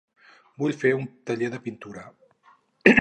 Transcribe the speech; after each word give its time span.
Vull 0.61 0.73
fer 0.83 0.93
un 0.99 1.05
taller 1.31 1.51
de 1.57 1.63
pintura. 1.67 2.07